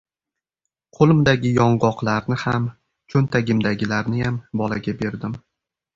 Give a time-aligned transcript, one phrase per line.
[0.99, 2.65] Qo‘limdagi yong‘oqlarni ham,
[3.15, 5.37] cho‘ntagimdagilarniyam bolaga berdim.